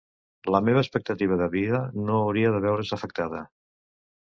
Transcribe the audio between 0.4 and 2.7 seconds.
La meva expectativa de vida no hauria de